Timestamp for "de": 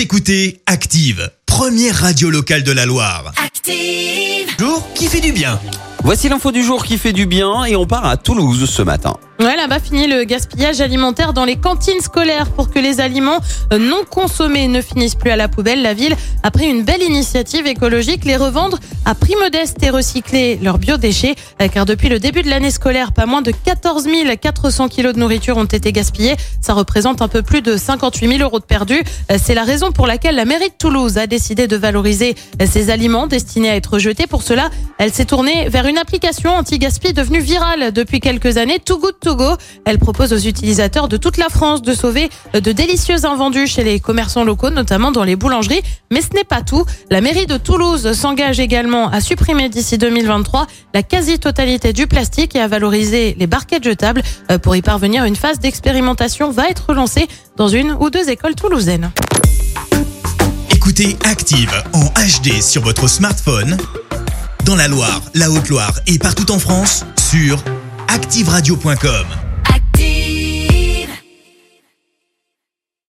2.62-2.72, 22.42-22.50, 23.40-23.50, 25.14-25.18, 27.62-27.78, 28.60-28.64, 30.68-30.74, 31.66-31.76, 41.08-41.16, 41.82-41.94, 42.54-42.72, 47.46-47.56